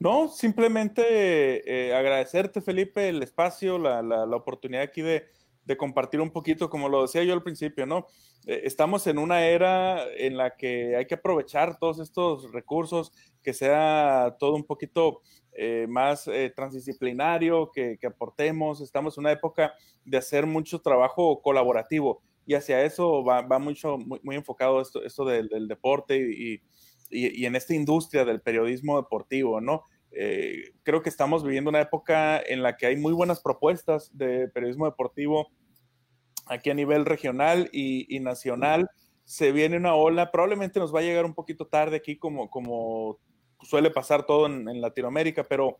No, 0.00 0.28
simplemente 0.28 1.62
eh, 1.66 1.94
agradecerte, 1.94 2.60
Felipe, 2.60 3.08
el 3.08 3.22
espacio, 3.22 3.78
la, 3.78 4.02
la, 4.02 4.26
la 4.26 4.36
oportunidad 4.36 4.82
aquí 4.82 5.02
de, 5.02 5.26
de, 5.64 5.76
compartir 5.76 6.20
un 6.20 6.30
poquito, 6.30 6.68
como 6.70 6.88
lo 6.88 7.02
decía 7.02 7.22
yo 7.22 7.34
al 7.34 7.42
principio, 7.42 7.86
¿no? 7.86 8.06
Eh, 8.46 8.62
estamos 8.64 9.06
en 9.06 9.18
una 9.18 9.46
era 9.46 10.06
en 10.16 10.36
la 10.36 10.56
que 10.56 10.96
hay 10.96 11.06
que 11.06 11.14
aprovechar 11.14 11.78
todos 11.78 11.98
estos 11.98 12.50
recursos, 12.52 13.12
que 13.42 13.52
sea 13.52 14.36
todo 14.38 14.54
un 14.54 14.64
poquito 14.64 15.20
eh, 15.52 15.86
más 15.88 16.26
eh, 16.28 16.52
transdisciplinario, 16.54 17.70
que, 17.70 17.98
aportemos. 18.06 18.80
Estamos 18.80 19.16
en 19.16 19.22
una 19.22 19.32
época 19.32 19.74
de 20.04 20.18
hacer 20.18 20.46
mucho 20.46 20.80
trabajo 20.80 21.42
colaborativo 21.42 22.22
y 22.46 22.54
hacia 22.54 22.82
eso 22.82 23.22
va, 23.22 23.42
mucho, 23.58 23.98
muy, 23.98 24.36
enfocado 24.36 24.80
esto, 24.80 25.04
esto 25.04 25.24
del, 25.24 25.68
deporte 25.68 26.16
y, 26.16 26.62
en 27.10 27.56
esta 27.56 27.74
industria 27.74 28.24
del 28.24 28.40
periodismo 28.40 29.00
deportivo, 29.00 29.60
¿no? 29.60 29.84
creo 30.82 31.02
que 31.02 31.08
estamos 31.08 31.44
viviendo 31.44 31.70
una 31.70 31.82
época 31.82 32.40
en 32.40 32.64
la 32.64 32.76
que 32.76 32.86
hay 32.86 32.96
muy 32.96 33.12
buenas 33.12 33.40
propuestas 33.40 34.10
de 34.12 34.48
periodismo 34.48 34.86
deportivo 34.86 35.46
aquí 36.46 36.68
a 36.68 36.74
nivel 36.74 37.04
regional 37.04 37.68
y, 37.72 38.18
nacional. 38.18 38.90
Se 39.24 39.52
viene 39.52 39.76
una 39.76 39.94
ola, 39.94 40.32
probablemente 40.32 40.80
nos 40.80 40.92
va 40.92 40.98
a 40.98 41.02
llegar 41.02 41.24
un 41.24 41.34
poquito 41.34 41.68
tarde 41.68 41.96
aquí 41.96 42.16
como, 42.16 42.50
como 42.50 43.18
suele 43.62 43.90
pasar 43.90 44.26
todo 44.26 44.46
en 44.46 44.80
Latinoamérica, 44.80 45.44
pero 45.44 45.78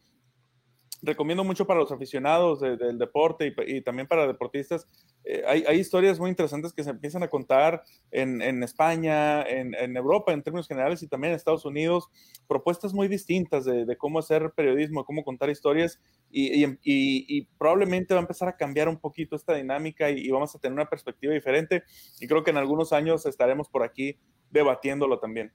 recomiendo 1.03 1.45
mucho 1.45 1.67
para 1.67 1.81
los 1.81 1.93
aficionados 1.93 2.61
del 2.61 2.99
deporte 2.99 3.55
y, 3.67 3.81
también 3.83 4.07
para 4.07 4.27
deportistas. 4.27 4.87
Eh, 5.25 5.43
hay, 5.47 5.79
historias 5.79 6.19
muy 6.19 6.31
interesantes 6.31 6.73
que 6.73 6.85
se 6.85 6.91
empiezan 6.91 7.23
a 7.23 7.29
contar 7.29 7.83
en, 8.11 8.63
España, 8.63 9.43
en, 9.43 9.97
Europa 9.97 10.33
en 10.33 10.43
términos 10.43 10.69
generales 10.69 11.03
y 11.03 11.09
también 11.09 11.33
en 11.33 11.37
Estados 11.37 11.65
Unidos, 11.65 12.09
propuestas 12.47 12.93
muy 12.93 13.09
distintas 13.09 13.65
de, 13.65 13.97
cómo 13.97 14.19
hacer 14.19 14.53
periodismo, 14.55 15.05
cómo 15.05 15.25
contar 15.25 15.51
historias 15.51 16.01
y, 16.31 17.43
probablemente 17.59 18.15
va 18.15 18.21
a 18.21 18.23
empezar 18.23 18.49
a 18.49 18.57
cambiar 18.57 18.89
un 18.89 18.99
poquito 18.99 19.37
esta 19.37 19.55
dinámica 19.55 20.11
y, 20.11 20.31
vamos 20.31 20.55
a 20.55 20.59
tener 20.59 20.75
una 20.75 20.89
perspectiva 20.89 21.33
diferente 21.33 21.85
y 22.21 22.27
creo 22.27 22.45
que 22.45 22.51
en 22.51 22.57
algunos 22.57 22.93
años 22.93 23.27
estaremos 23.27 23.69
por 23.69 23.83
aquí 23.83 24.17
debatiéndolo 24.51 25.19
también. 25.19 25.53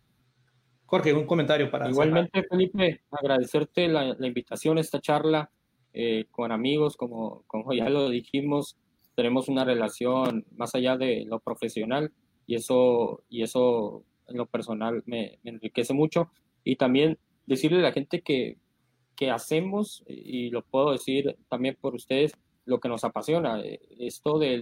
Jorge, 0.85 1.13
un 1.13 1.25
comentario 1.25 1.69
para. 1.71 1.89
Igualmente, 1.89 2.43
Felipe, 2.43 3.01
agradecerte 3.11 3.87
la, 3.87 4.15
invitación 4.19 4.77
a 4.77 4.81
esta 4.81 5.01
charla 5.01 5.49
eh, 5.93 6.25
con 6.31 6.51
amigos, 6.51 6.95
como, 6.95 7.43
como 7.47 7.73
ya 7.73 7.89
lo 7.89 8.09
dijimos, 8.09 8.77
tenemos 9.15 9.47
una 9.47 9.63
relación 9.63 10.45
más 10.55 10.75
allá 10.75 10.97
de 10.97 11.25
lo 11.25 11.39
profesional 11.39 12.11
y 12.45 12.55
eso, 12.55 13.23
y 13.29 13.43
eso 13.43 14.03
en 14.27 14.37
lo 14.37 14.45
personal 14.45 15.03
me, 15.05 15.39
enriquece 15.43 15.93
mucho. 15.93 16.29
Y 16.63 16.75
también 16.75 17.17
decirle 17.45 17.79
a 17.79 17.83
la 17.83 17.91
gente 17.91 18.21
que, 18.21 18.57
que 19.15 19.31
hacemos, 19.31 20.03
y 20.07 20.49
lo 20.49 20.63
puedo 20.63 20.91
decir 20.91 21.37
también 21.49 21.77
por 21.79 21.95
ustedes, 21.95 22.33
lo 22.65 22.79
que 22.79 22.89
nos 22.89 23.03
apasiona. 23.03 23.61
Eh, 23.61 23.79
esto 23.99 24.37
de 24.37 24.61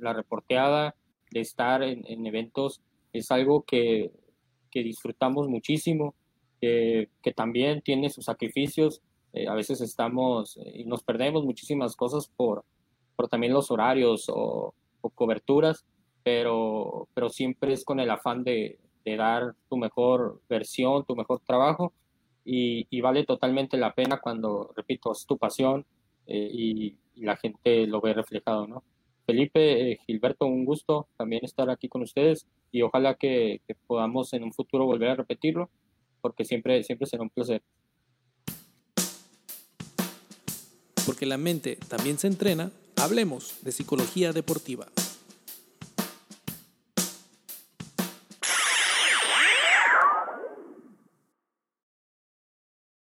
la 0.00 0.12
reporteada, 0.12 0.96
de 1.30 1.40
estar 1.40 1.82
en, 1.82 2.04
en 2.06 2.26
eventos, 2.26 2.80
es 3.12 3.30
algo 3.30 3.62
que 3.62 4.12
que 4.70 4.82
disfrutamos 4.82 5.48
muchísimo, 5.48 6.14
que 6.60 7.08
también 7.34 7.80
tiene 7.80 8.10
sus 8.10 8.26
sacrificios. 8.26 9.00
Eh, 9.32 9.46
a 9.46 9.54
veces 9.54 9.80
estamos 9.80 10.56
eh, 10.56 10.80
y 10.80 10.84
nos 10.84 11.02
perdemos 11.04 11.44
muchísimas 11.44 11.94
cosas 11.94 12.28
por, 12.28 12.64
por 13.14 13.28
también 13.28 13.52
los 13.52 13.70
horarios 13.70 14.26
o, 14.28 14.74
coberturas, 15.14 15.86
pero, 16.22 17.08
pero 17.14 17.30
siempre 17.30 17.72
es 17.72 17.84
con 17.84 18.00
el 18.00 18.10
afán 18.10 18.44
de, 18.44 18.78
de, 19.04 19.16
dar 19.16 19.54
tu 19.68 19.76
mejor 19.76 20.42
versión, 20.48 21.04
tu 21.06 21.16
mejor 21.16 21.40
trabajo 21.40 21.94
y, 22.44 22.86
y, 22.90 23.00
vale 23.00 23.24
totalmente 23.24 23.78
la 23.78 23.94
pena 23.94 24.18
cuando, 24.20 24.72
repito, 24.76 25.12
es 25.12 25.24
tu 25.26 25.38
pasión 25.38 25.86
eh, 26.26 26.50
y, 26.52 26.96
la 27.16 27.36
gente 27.36 27.86
lo 27.86 28.00
ve 28.00 28.14
reflejado, 28.14 28.66
¿no? 28.66 28.82
Felipe, 29.30 30.00
Gilberto, 30.06 30.44
un 30.44 30.64
gusto 30.64 31.06
también 31.16 31.44
estar 31.44 31.70
aquí 31.70 31.88
con 31.88 32.02
ustedes 32.02 32.48
y 32.72 32.82
ojalá 32.82 33.14
que, 33.14 33.60
podamos 33.86 34.32
en 34.32 34.42
un 34.42 34.52
futuro 34.52 34.86
volver 34.86 35.10
a 35.10 35.14
repetirlo, 35.14 35.70
porque 36.20 36.44
siempre, 36.44 36.82
siempre 36.82 37.06
será 37.06 37.22
un 37.22 37.30
placer. 37.30 37.62
Porque 41.06 41.26
la 41.26 41.36
mente 41.36 41.76
también 41.88 42.18
se 42.18 42.26
entrena, 42.26 42.72
hablemos 42.96 43.62
de 43.62 43.70
psicología 43.70 44.32
deportiva. 44.32 44.88